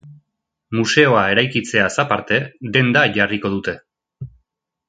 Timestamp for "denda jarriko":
2.79-3.55